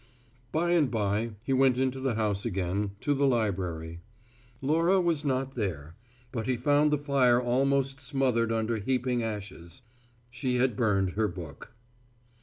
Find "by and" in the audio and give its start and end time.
0.51-0.89